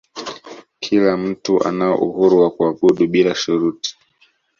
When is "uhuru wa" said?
1.97-2.49